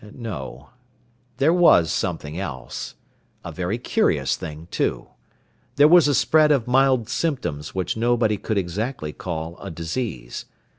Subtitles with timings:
[0.15, 0.69] No.
[1.37, 2.95] There was something else.
[3.45, 5.09] A very curious thing, too.
[5.75, 10.45] There was a spread of mild symptoms which nobody could exactly call a disease.